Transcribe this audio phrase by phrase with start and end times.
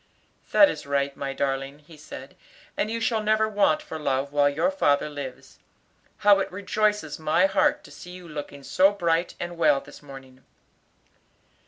[0.51, 2.35] "That is right, my darling," he said,
[2.75, 5.59] "and you shall never want for love while your father lives.
[6.17, 10.43] How it rejoices my heart to see you looking so bright and well this morning."